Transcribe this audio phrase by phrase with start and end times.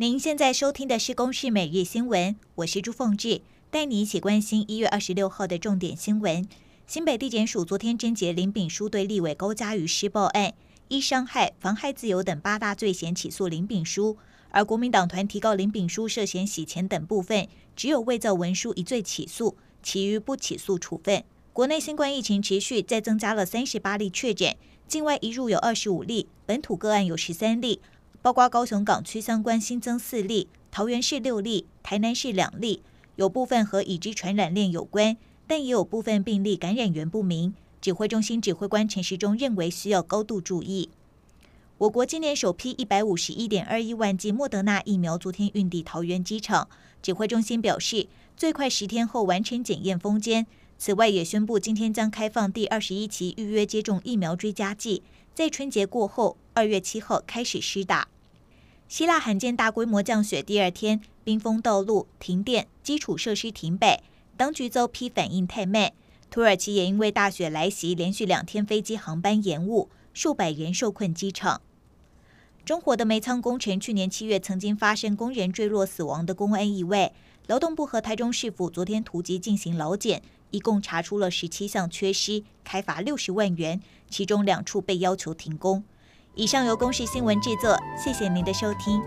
[0.00, 6.46] 您现在收听的是《公视每日新闻》，我是朱凤智，带你一起关心一月二十六号的重点新闻。
[6.86, 10.54] 新北地检署昨天侦结林炳书对立委高嘉瑜施暴案，
[10.86, 14.16] 依伤害、妨害自由等八大罪嫌起诉林炳书，
[14.50, 21.24] 而国民党团提告林炳书涉嫌洗钱等部分，只有伪造文书一罪起诉，其余不起诉处分。
[21.52, 24.54] 国内新冠疫情持续，再增加了三十八例确诊，
[24.86, 27.80] 境外移入有二十五例，本土个案有十三例。
[28.20, 32.82] 包括高雄港区相关新增四例，桃园市六例，台南市两例，
[33.16, 37.54] 有部分和已知传染链有关，但也有部分病例感染源不明。
[37.80, 40.90] 指挥中心指挥官陈时中认为需要高度注意。
[41.78, 46.68] 我国今年首批一百五十一点二一万剂莫德纳疫苗昨天运抵桃园机场，
[47.00, 50.48] 指挥中心表示最快十天后完成检验封检。
[50.76, 55.04] 此外，也宣布今天将开放第二十一期预约接种疫苗追加剂。
[55.32, 58.08] 在春节过后，二月七号开始施打。
[58.88, 64.02] 希腊罕见大规模降雪，第二天冰封道路、停电、基础设施停摆，
[64.36, 65.92] 当局遭批反应太慢。
[66.28, 71.60] 土耳其也因为大雪来袭，连续两天飞机航班延误，数百人受困机场。
[72.64, 77.12] 中国的煤仓工程去年七月曾经发生工人坠落死亡的工安意外，
[77.46, 80.20] 劳动部和台中市府昨天突击进行劳检。
[80.50, 85.84] 一共查出了十七项缺失，开罚六十万元，其中两处被要求停工。
[86.38, 89.02] 以上由公视新闻制作，谢谢您的收听。